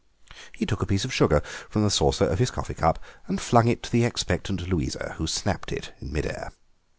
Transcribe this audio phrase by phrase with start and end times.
[0.53, 3.67] He took a piece of sugar from the saucer of his coffee cup and flung
[3.67, 6.51] it to the expectant Louisa, who snapped it in mid air.